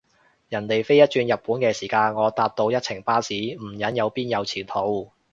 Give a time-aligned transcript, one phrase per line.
[0.49, 5.11] 人哋飛一轉日本嘅時間，我搭到一程巴士，唔忍又邊有前途？